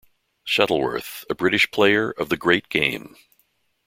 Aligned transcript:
Shuttleworth 0.43 1.25
a 1.29 1.35
British 1.35 1.69
player 1.69 2.09
of 2.09 2.29
The 2.29 2.35
Great 2.35 2.69
Game. 2.69 3.15